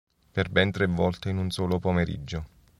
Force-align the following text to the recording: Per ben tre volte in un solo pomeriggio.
Per 0.31 0.49
ben 0.49 0.71
tre 0.71 0.87
volte 0.87 1.29
in 1.29 1.37
un 1.37 1.51
solo 1.51 1.77
pomeriggio. 1.77 2.45